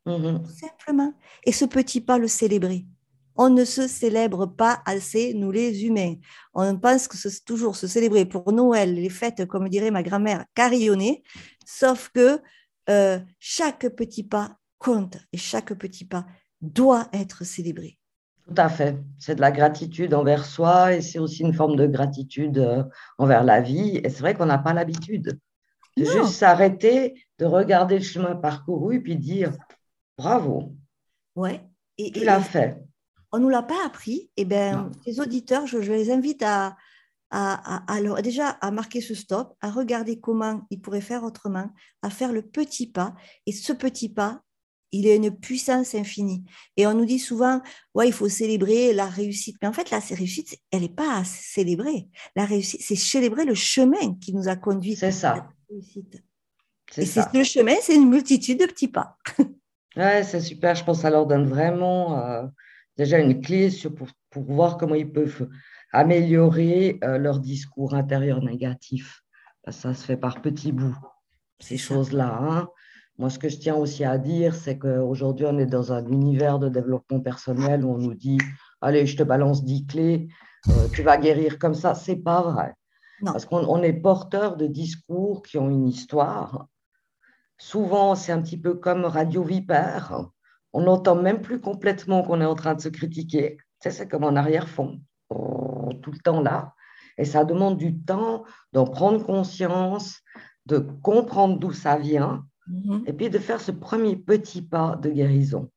[0.05, 0.45] Mhm.
[0.47, 1.13] simplement.
[1.45, 2.85] Et ce petit pas, le célébrer.
[3.35, 6.15] On ne se célèbre pas assez, nous les humains.
[6.53, 10.45] On pense que c'est toujours se célébrer pour Noël, les fêtes, comme dirait ma grand-mère,
[10.55, 11.23] carillonner,
[11.65, 12.39] sauf que
[12.89, 16.25] euh, chaque petit pas compte et chaque petit pas
[16.61, 17.97] doit être célébré.
[18.47, 18.97] Tout à fait.
[19.17, 22.83] C'est de la gratitude envers soi et c'est aussi une forme de gratitude euh,
[23.17, 23.97] envers la vie.
[24.03, 25.39] Et c'est vrai qu'on n'a pas l'habitude
[25.95, 29.53] de juste s'arrêter, de regarder le chemin parcouru et puis dire
[30.17, 30.75] bravo.
[31.35, 31.61] Ouais.
[31.97, 32.77] Et, tu l'as fait.
[33.31, 34.29] On ne nous l'a pas appris.
[34.35, 36.75] Eh ben, les auditeurs, je, les invite à,
[37.29, 41.69] à, à, déjà à marquer ce stop, à regarder comment ils pourraient faire autrement,
[42.01, 43.15] à faire le petit pas.
[43.45, 44.41] Et ce petit pas,
[44.93, 46.43] il a une puissance infinie.
[46.77, 47.61] Et on nous dit souvent,
[47.95, 49.57] ouais, il faut célébrer la réussite.
[49.61, 52.07] Mais en fait, la réussite, elle n'est pas à célébrer.
[52.35, 56.23] La réussite, c'est célébrer le chemin qui nous a conduit à la réussite.
[56.97, 57.05] Et
[57.37, 59.17] le chemin, c'est une multitude de petits pas.
[59.97, 60.75] ouais, c'est super.
[60.75, 62.43] Je pense que ça leur donne vraiment euh,
[62.95, 65.49] déjà une clé pour, pour, voir comment ils peuvent
[65.91, 69.23] améliorer euh, leur discours intérieur négatif.
[69.69, 70.97] Ça se fait par petits bouts,
[71.59, 72.37] ces choses-là.
[72.41, 72.67] Hein.
[73.19, 76.57] Moi, ce que je tiens aussi à dire, c'est qu'aujourd'hui, on est dans un univers
[76.57, 78.39] de développement personnel où on nous dit
[78.81, 80.27] Allez, je te balance 10 clés,
[80.69, 81.93] euh, tu vas guérir comme ça.
[81.93, 82.73] Ce n'est pas vrai.
[83.23, 86.67] Parce qu'on est porteur de discours qui ont une histoire.
[87.57, 90.25] Souvent, c'est un petit peu comme Radio Vipère.
[90.73, 93.57] On n'entend même plus complètement qu'on est en train de se critiquer.
[93.79, 94.99] c'est comme en arrière-fond,
[95.29, 96.73] tout le temps là.
[97.17, 100.19] Et ça demande du temps d'en prendre conscience,
[100.65, 103.03] de comprendre d'où ça vient Mhm.
[103.07, 105.69] Et puis de faire ce premier petit pas de guérison.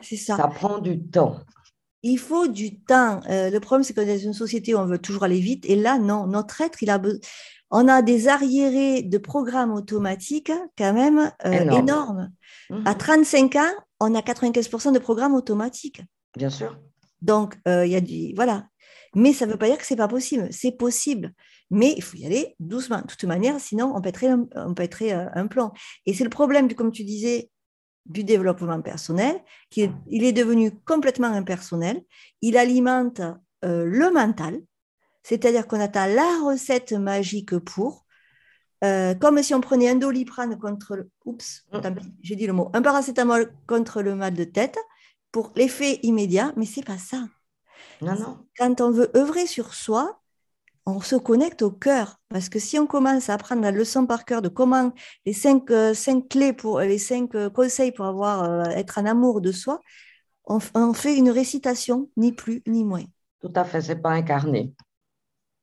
[0.00, 0.36] C'est ça.
[0.36, 1.40] Ça prend du temps.
[2.02, 3.20] Il faut du temps.
[3.30, 5.64] Euh, le problème, c'est que dans une société, on veut toujours aller vite.
[5.66, 6.26] Et là, non.
[6.26, 7.00] Notre être, il a
[7.70, 12.30] on a des arriérés de programmes automatiques quand même euh, énormes.
[12.70, 12.82] Mhm.
[12.86, 16.02] À 35 ans, on a 95% de programmes automatiques.
[16.36, 16.78] Bien sûr.
[17.22, 18.34] Donc, euh, il y a du.
[18.34, 18.66] Voilà.
[19.14, 20.48] Mais ça ne veut pas dire que ce n'est pas possible.
[20.50, 21.32] C'est possible.
[21.70, 23.00] Mais il faut y aller doucement.
[23.00, 25.72] De toute manière, sinon, on pèterait, on pèterait euh, un plan.
[26.06, 27.50] Et c'est le problème, comme tu disais,
[28.06, 32.02] du développement personnel, qu'il il est devenu complètement impersonnel.
[32.42, 33.20] Il alimente
[33.64, 34.60] euh, le mental,
[35.22, 38.04] c'est-à-dire qu'on attend la recette magique pour,
[38.84, 41.78] euh, comme si on prenait un doliprane contre le, oups, mm.
[42.22, 44.76] j'ai dit le mot, un paracétamol contre le mal de tête
[45.32, 47.24] pour l'effet immédiat, mais c'est pas ça.
[48.02, 48.38] Non, non.
[48.58, 50.20] Quand on veut œuvrer sur soi,
[50.86, 52.20] on se connecte au cœur.
[52.28, 54.92] Parce que si on commence à apprendre la leçon par cœur de comment
[55.24, 59.06] les cinq, euh, cinq clés, pour, les cinq euh, conseils pour avoir, euh, être en
[59.06, 59.80] amour de soi,
[60.46, 63.04] on, fait une récitation, ni plus ni moins.
[63.40, 64.74] Tout à fait, c'est pas incarné.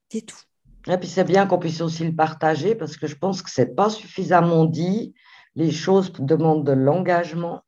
[0.09, 0.41] C'est tout.
[0.87, 3.75] Et puis c'est bien qu'on puisse aussi le partager parce que je pense que c'est
[3.75, 5.13] pas suffisamment dit.
[5.53, 7.61] Les choses demandent de l'engagement.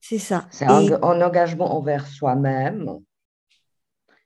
[0.00, 0.46] C'est ça.
[0.50, 2.98] C'est un engagement envers soi-même.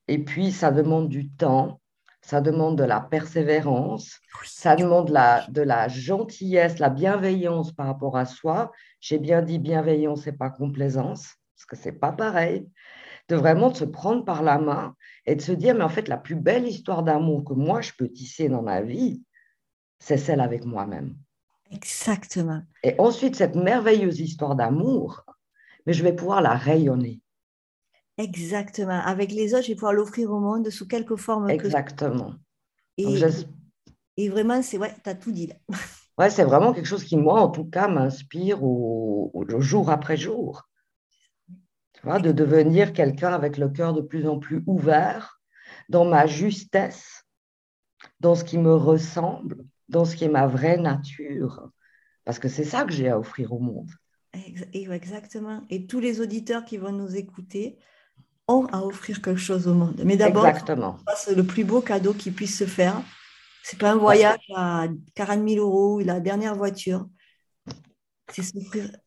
[0.09, 1.81] Et puis ça demande du temps
[2.25, 8.17] ça demande de la persévérance, ça demande la, de la gentillesse, la bienveillance par rapport
[8.17, 8.73] à soi.
[9.01, 12.67] J'ai bien dit bienveillance et pas complaisance, parce que c'est pas pareil.
[13.29, 14.95] De vraiment se prendre par la main
[15.27, 17.93] et de se dire, mais en fait, la plus belle histoire d'amour que moi, je
[17.97, 19.23] peux tisser dans ma vie,
[19.99, 21.17] c'est celle avec moi-même.
[21.71, 22.63] Exactement.
[22.83, 25.25] Et ensuite, cette merveilleuse histoire d'amour,
[25.87, 27.21] mais je vais pouvoir la rayonner.
[28.19, 29.01] Exactement.
[29.01, 31.51] Avec les autres, je vais pouvoir l'offrir au monde sous quelque forme.
[31.51, 32.35] Exactement.
[32.97, 33.21] Et,
[34.17, 35.57] et, vraiment, c'est ouais, tu as tout dit là.
[36.17, 40.69] Ouais, c'est vraiment quelque chose qui, moi, en tout cas, m'inspire au, jour après jour.
[42.05, 45.41] de devenir quelqu'un avec le cœur de plus en plus ouvert
[45.89, 47.25] dans ma justesse,
[48.21, 51.69] dans ce qui me ressemble, dans ce qui est ma vraie nature.
[52.25, 53.91] Parce que c'est ça que j'ai à offrir au monde.
[54.73, 55.63] Exactement.
[55.69, 57.77] Et tous les auditeurs qui vont nous écouter
[58.49, 60.01] ont à offrir quelque chose au monde.
[60.05, 60.47] Mais d'abord,
[61.17, 63.01] c'est le plus beau cadeau qu'ils puissent se faire.
[63.63, 67.09] C'est pas un voyage à 40 000 euros, la dernière voiture.
[68.31, 68.43] C'est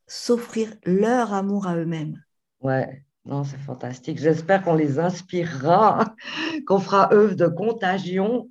[0.07, 2.21] s'offrir leur amour à eux-mêmes.
[2.61, 4.19] Ouais, non, c'est fantastique.
[4.19, 6.15] J'espère qu'on les inspirera,
[6.67, 8.49] qu'on fera œuvre de contagion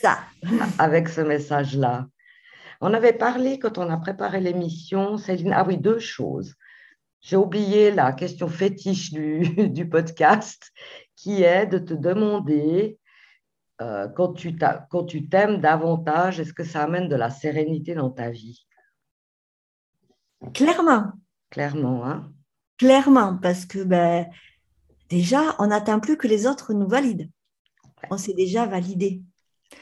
[0.00, 0.20] Ça.
[0.78, 2.06] avec ce message-là.
[2.80, 5.52] On avait parlé quand on a préparé l'émission, Céline.
[5.52, 6.54] Ah oui, deux choses.
[7.22, 10.72] J'ai oublié la question fétiche du, du, podcast,
[11.16, 12.98] qui est de te demander,
[13.80, 18.66] euh, quand tu t'aimes davantage, est-ce que ça amène de la sérénité dans ta vie?
[20.52, 21.12] Clairement.
[21.50, 22.32] Clairement, hein
[22.76, 24.26] Clairement, parce que ben,
[25.08, 27.30] déjà, on n'attend plus que les autres nous valident.
[28.10, 29.22] On s'est déjà validé.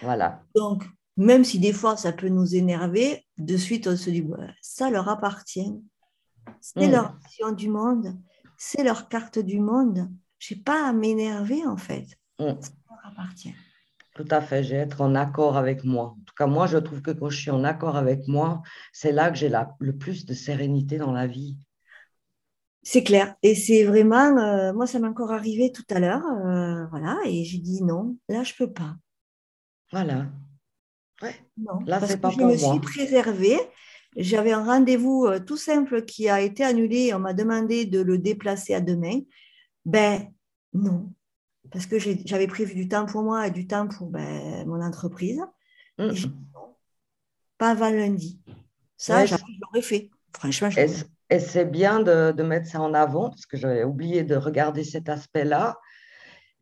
[0.02, 0.42] Voilà.
[0.54, 0.84] Donc,
[1.16, 4.24] même si des fois ça peut nous énerver, de suite on se dit
[4.60, 5.80] ça leur appartient.
[6.60, 6.92] C'est mm.
[6.92, 8.16] leur vision du monde,
[8.56, 10.08] c'est leur carte du monde.
[10.38, 12.06] Je n'ai pas à m'énerver en fait.
[12.38, 12.60] Mm.
[12.60, 13.54] Ça leur appartient.
[14.14, 16.16] Tout à fait, j'ai être en accord avec moi.
[16.18, 18.60] En tout cas, moi, je trouve que quand je suis en accord avec moi,
[18.92, 21.56] c'est là que j'ai le plus de sérénité dans la vie.
[22.82, 23.34] C'est clair.
[23.42, 26.24] Et c'est vraiment, euh, moi, ça m'est encore arrivé tout à l'heure.
[26.24, 28.96] Euh, voilà, et j'ai dit non, là, je ne peux pas.
[29.92, 30.26] Voilà.
[31.22, 31.34] Ouais.
[31.56, 33.58] Non, là, c'est pas je me suis préservée.
[34.16, 37.14] J'avais un rendez-vous euh, tout simple qui a été annulé.
[37.14, 39.20] On m'a demandé de le déplacer à demain.
[39.84, 40.32] Ben
[40.72, 41.12] non,
[41.70, 45.40] parce que j'avais prévu du temps pour moi et du temps pour ben, mon entreprise.
[45.98, 46.14] Mmh.
[47.58, 48.40] pas avant lundi.
[48.96, 50.10] Ça, je l'aurais fait.
[50.34, 50.70] Franchement,
[51.30, 54.84] Et c'est bien de, de, mettre ça en avant, parce que j'avais oublié de regarder
[54.84, 55.78] cet aspect-là.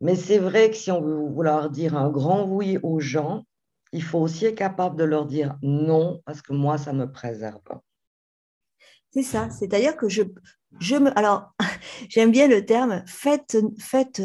[0.01, 3.45] Mais c'est vrai que si on veut vouloir dire un grand oui aux gens,
[3.91, 7.61] il faut aussi être capable de leur dire non, parce que moi, ça me préserve.
[9.11, 9.49] C'est ça.
[9.49, 10.21] C'est-à-dire que je,
[10.79, 11.17] je me.
[11.17, 11.53] Alors,
[12.09, 14.21] j'aime bien le terme faites, faites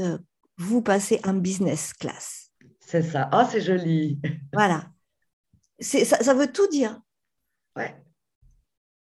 [0.59, 2.51] vous passer en business class.
[2.81, 3.29] C'est ça.
[3.33, 4.21] Ah, c'est joli.
[4.53, 4.91] Voilà.
[5.81, 7.01] Ça, ça veut tout dire.
[7.77, 7.97] Ouais.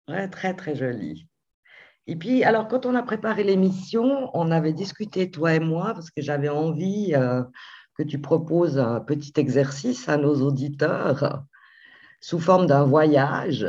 [0.09, 1.29] Ouais, très, très joli.
[2.07, 6.11] Et puis, alors, quand on a préparé l'émission, on avait discuté, toi et moi, parce
[6.11, 7.43] que j'avais envie euh,
[7.97, 11.45] que tu proposes un petit exercice à nos auditeurs
[12.21, 13.67] sous forme d'un voyage.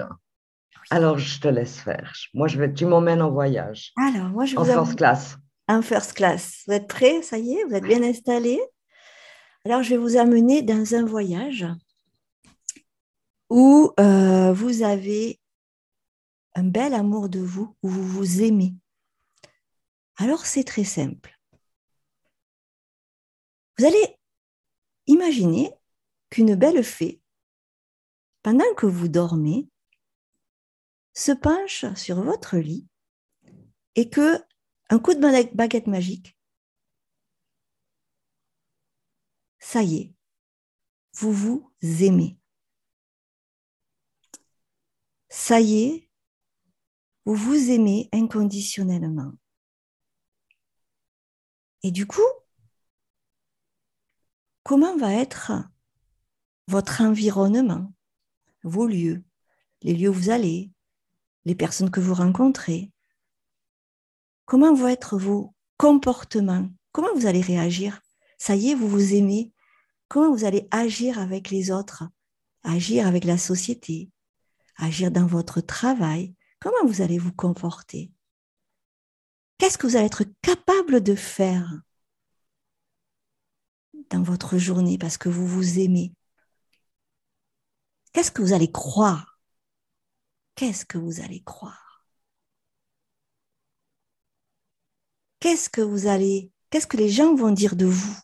[0.92, 2.14] Alors, je te laisse faire.
[2.34, 3.92] Moi, je vais, tu m'emmènes en voyage.
[3.98, 5.38] Alors, moi, je en first class.
[5.68, 6.64] En first class.
[6.68, 7.22] Vous êtes prêts?
[7.22, 8.62] Ça y est Vous êtes bien installés?
[9.66, 11.66] Alors, je vais vous amener dans un voyage
[13.50, 15.40] où euh, vous avez
[16.56, 18.74] un bel amour de vous, où vous vous aimez.
[20.18, 21.36] Alors, c'est très simple.
[23.78, 24.15] Vous allez
[25.08, 25.72] imaginer
[26.30, 27.22] qu'une belle fée,
[28.44, 29.70] pendant que vous dormez,
[31.14, 32.88] se penche sur votre lit
[33.96, 34.38] et que
[34.90, 36.38] un coup de baguette magique,
[39.60, 40.14] ça y est,
[41.14, 42.38] vous vous aimez.
[45.30, 46.10] Ça y est,
[47.26, 49.34] vous vous aimez inconditionnellement.
[51.82, 52.22] Et du coup,
[54.66, 55.54] comment va être
[56.68, 57.94] votre environnement,
[58.64, 59.24] vos lieux,
[59.84, 60.72] les lieux où vous allez,
[61.46, 62.92] les personnes que vous rencontrez?
[64.46, 66.68] Comment vont être vos comportements?
[66.92, 68.02] Comment vous allez réagir?
[68.40, 69.54] Ça y est, vous vous aimez.
[70.08, 72.04] Comment vous allez agir avec les autres?
[72.64, 74.10] Agir avec la société?
[74.78, 76.34] Agir dans votre travail?
[76.60, 78.12] Comment vous allez vous comporter?
[79.60, 81.82] Qu'est-ce que vous allez être capable de faire
[84.10, 86.14] dans votre journée parce que vous vous aimez.
[88.14, 89.40] Qu'est-ce que vous allez croire?
[90.56, 92.06] Qu'est-ce que vous allez croire?
[95.40, 98.20] Qu'est-ce que vous allez Qu'est-ce que les gens vont dire de vous?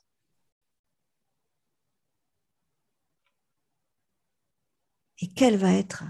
[5.20, 6.04] Et quelle va être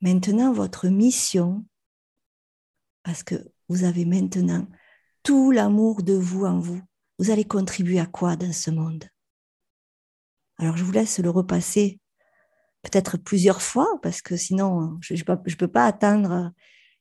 [0.00, 1.66] maintenant votre mission?
[3.02, 3.34] Parce que
[3.68, 4.66] vous avez maintenant
[5.22, 6.80] tout l'amour de vous en vous.
[7.18, 9.11] Vous allez contribuer à quoi dans ce monde?
[10.58, 11.98] Alors je vous laisse le repasser
[12.82, 16.52] peut-être plusieurs fois parce que sinon je ne peux pas atteindre.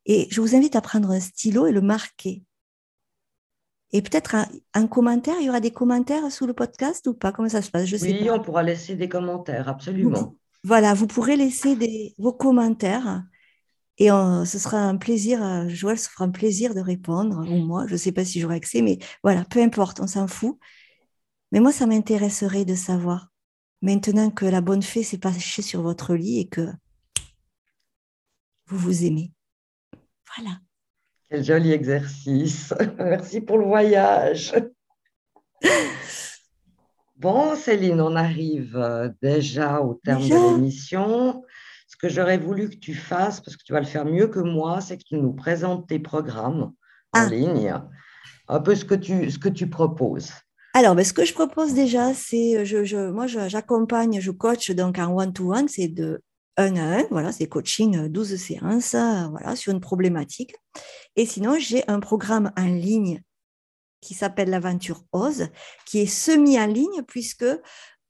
[0.05, 2.43] Et je vous invite à prendre un stylo et le marquer.
[3.93, 4.35] Et peut-être
[4.73, 7.31] un, commentaire, il y aura des commentaires sous le podcast ou pas?
[7.31, 7.85] Comment ça se passe?
[7.85, 10.35] Je sais Oui, on pourra laisser des commentaires, absolument.
[10.63, 13.23] voilà, vous pourrez laisser des, vos commentaires
[13.97, 17.93] Et ce sera un plaisir, Joël, ce sera un plaisir de répondre, ou moi, je
[17.93, 20.57] ne sais pas si j'aurai accès, mais voilà, peu importe, on s'en fout.
[21.51, 23.30] Mais moi, ça m'intéresserait de savoir,
[23.81, 26.67] maintenant que la bonne fée s'est passée sur votre lit et que
[28.67, 29.33] vous vous aimez.
[30.35, 30.57] Voilà.
[31.29, 32.73] Quel joli exercice.
[32.97, 34.53] Merci pour le voyage.
[37.17, 41.43] Bon, Céline, on arrive euh, déjà au terme de l'émission.
[41.87, 44.39] Ce que j'aurais voulu que tu fasses, parce que tu vas le faire mieux que
[44.39, 46.71] moi, c'est que tu nous présentes tes programmes
[47.13, 47.25] en ah.
[47.27, 47.75] ligne,
[48.47, 50.31] un peu ce que tu, ce que tu proposes.
[50.81, 54.97] Alors, ben, ce que je propose déjà, c'est, euh, je, moi, j'accompagne, je coach donc
[54.97, 56.23] en one-to-one, c'est de
[56.57, 58.95] 1 à 1, voilà, c'est coaching 12 euh, séances,
[59.29, 60.55] voilà, sur une problématique.
[61.15, 63.21] Et sinon, j'ai un programme en ligne
[64.01, 65.49] qui s'appelle l'aventure Ose,
[65.85, 67.45] qui est semi en ligne puisque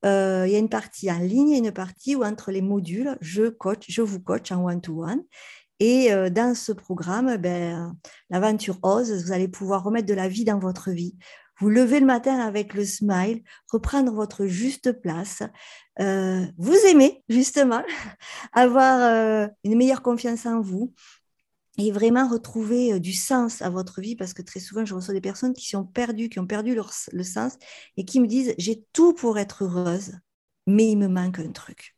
[0.06, 3.50] euh, y a une partie en ligne et une partie où entre les modules, je
[3.50, 5.24] coach, je vous coach en one-to-one.
[5.82, 7.98] Et euh, dans ce programme, ben,
[8.30, 11.18] l'aventure Ose, vous allez pouvoir remettre de la vie dans votre vie.
[11.62, 15.44] Vous levez le matin avec le smile, reprendre votre juste place,
[16.00, 17.84] euh, vous aimez justement,
[18.54, 20.94] avoir une meilleure confiance en vous,
[21.78, 25.14] et vraiment retrouver euh, du sens à votre vie parce que très souvent je reçois
[25.14, 27.58] des personnes qui sont perdues, qui ont perdu leur, le sens
[27.98, 30.14] et qui me disent j'ai tout pour être heureuse,
[30.68, 31.96] mais il me manque un truc.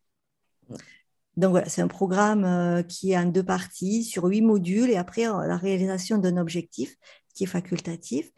[1.35, 4.97] Donc voilà, c'est un programme euh, qui est en deux parties sur huit modules et
[4.97, 6.95] après euh, la réalisation d'un objectif
[7.33, 8.29] qui est facultatif.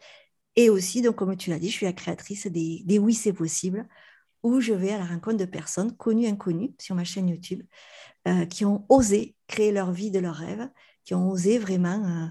[0.56, 3.32] Et aussi, donc comme tu l'as dit, je suis la créatrice des, des Oui c'est
[3.32, 3.86] possible
[4.42, 7.62] où je vais à la rencontre de personnes connues, inconnues sur ma chaîne YouTube
[8.50, 10.68] qui ont osé créer leur vie de leurs rêves
[11.06, 12.26] qui ont osé vraiment euh,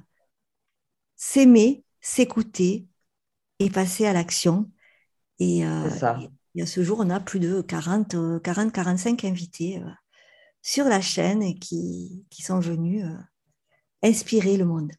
[1.16, 2.88] s'aimer, s'écouter
[3.58, 4.70] et passer à l'action.
[5.40, 5.90] Et, euh,
[6.62, 9.90] à ce jour, on a plus de 40, 40 45 invités euh,
[10.62, 13.06] sur la chaîne et qui, qui sont venus
[14.04, 14.92] inspirer le monde.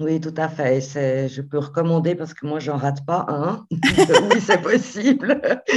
[0.00, 0.80] Oui, tout à fait.
[0.80, 3.66] Je peux recommander parce que moi, j'en rate pas un.
[3.70, 5.40] oui, c'est possible.
[5.68, 5.74] je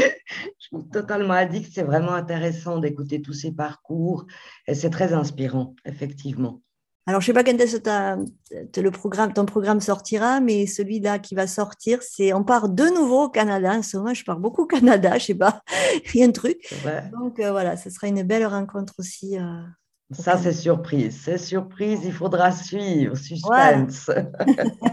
[0.60, 1.72] suis totalement addict.
[1.74, 4.26] C'est vraiment intéressant d'écouter tous ces parcours
[4.66, 6.62] et c'est très inspirant, effectivement.
[7.06, 11.36] Alors, je ne sais pas quand est-ce le programme, ton programme sortira, mais celui-là qui
[11.36, 13.74] va sortir, c'est on part de nouveau au Canada.
[13.74, 15.62] En ce moment, je pars beaucoup au Canada, je ne sais pas,
[16.14, 16.74] rien de truc.
[17.12, 19.38] Donc euh, voilà, ce sera une belle rencontre aussi.
[19.38, 19.64] Euh,
[20.14, 21.22] Ça, c'est surprise.
[21.24, 23.16] C'est surprise, il faudra suivre.
[23.16, 24.10] Suspense.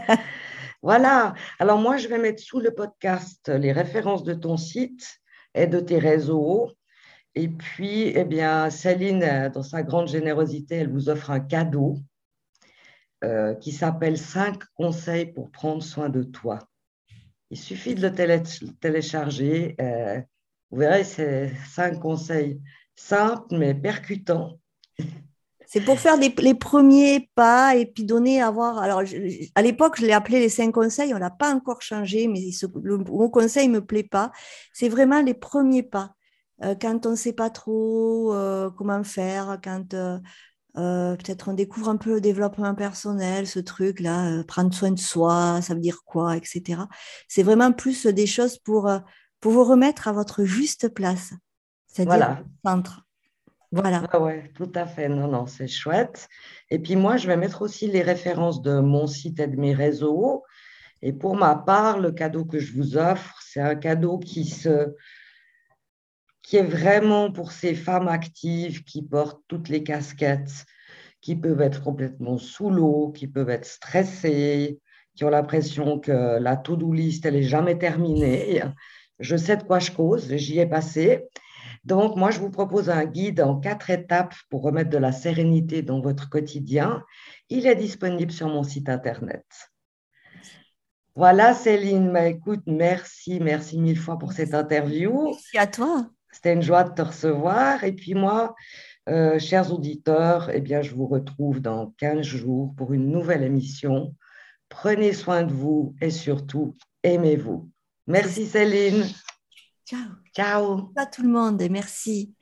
[0.82, 1.34] voilà.
[1.58, 5.20] Alors, moi, je vais mettre sous le podcast les références de ton site
[5.54, 6.70] et de tes réseaux
[7.34, 11.98] et puis, eh bien, Céline, dans sa grande générosité, elle vous offre un cadeau
[13.22, 16.58] euh, qui s'appelle 5 conseils pour prendre soin de toi.
[17.50, 19.76] Il suffit de le télécharger.
[19.80, 20.20] Euh,
[20.70, 22.60] vous verrez, c'est 5 conseils
[22.96, 24.59] simples mais percutants.
[25.72, 28.78] C'est pour faire les premiers pas et puis donner, avoir.
[28.78, 29.02] Alors,
[29.54, 31.14] à l'époque, je l'ai appelé les cinq conseils.
[31.14, 32.40] On l'a pas encore changé, mais
[32.82, 34.32] le mot conseil ne me plaît pas.
[34.72, 36.16] C'est vraiment les premiers pas.
[36.64, 40.18] Euh, quand on ne sait pas trop euh, comment faire, quand euh,
[40.74, 45.74] peut-être on découvre un peu le développement personnel, ce truc-là, prendre soin de soi, ça
[45.74, 46.82] veut dire quoi, etc.
[47.28, 48.90] C'est vraiment plus des choses pour,
[49.38, 51.32] pour vous remettre à votre juste place,
[51.86, 52.42] c'est-à-dire voilà.
[52.64, 53.06] centre.
[53.72, 54.02] Voilà.
[54.12, 55.08] Ah ouais, tout à fait.
[55.08, 56.28] Non, non, c'est chouette.
[56.70, 59.74] Et puis moi, je vais mettre aussi les références de mon site et de mes
[59.74, 60.44] réseaux.
[61.02, 64.94] Et pour ma part, le cadeau que je vous offre, c'est un cadeau qui se,
[66.42, 70.66] qui est vraiment pour ces femmes actives qui portent toutes les casquettes,
[71.20, 74.80] qui peuvent être complètement sous l'eau, qui peuvent être stressées,
[75.14, 78.62] qui ont l'impression que la to-do list, elle n'est jamais terminée.
[79.20, 81.24] Je sais de quoi je cause, j'y ai passé.
[81.84, 85.82] Donc, moi, je vous propose un guide en quatre étapes pour remettre de la sérénité
[85.82, 87.02] dans votre quotidien.
[87.48, 89.46] Il est disponible sur mon site Internet.
[91.16, 95.24] Voilà, Céline, bah, écoute, merci, merci mille fois pour cette interview.
[95.24, 96.06] Merci à toi.
[96.30, 97.82] C'était une joie de te recevoir.
[97.82, 98.54] Et puis moi,
[99.08, 104.14] euh, chers auditeurs, eh bien, je vous retrouve dans 15 jours pour une nouvelle émission.
[104.68, 107.68] Prenez soin de vous et surtout, aimez-vous.
[108.06, 109.04] Merci Céline.
[109.90, 110.10] Ciao.
[110.32, 110.92] Ciao.
[110.94, 112.32] À tout le monde et merci.